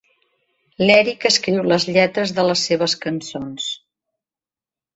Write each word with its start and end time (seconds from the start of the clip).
L'Eric 0.85 1.27
escriu 1.31 1.67
les 1.73 1.85
lletres 1.97 2.35
de 2.39 2.47
les 2.49 2.65
seves 2.71 2.99
cançons. 3.07 3.71